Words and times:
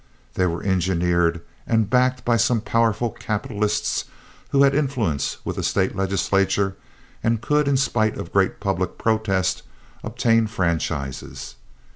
They 0.33 0.47
were 0.47 0.63
engineered 0.63 1.41
and 1.67 1.87
backed 1.87 2.25
by 2.25 2.35
some 2.35 2.59
powerful 2.59 3.11
capitalists 3.11 4.05
who 4.49 4.63
had 4.63 4.73
influence 4.73 5.37
with 5.45 5.57
the 5.57 5.63
State 5.63 5.95
legislature 5.95 6.75
and 7.23 7.39
could, 7.39 7.67
in 7.67 7.77
spite 7.77 8.17
of 8.17 8.33
great 8.33 8.59
public 8.59 8.97
protest, 8.97 9.61
obtain 10.03 10.47
franchises. 10.47 11.53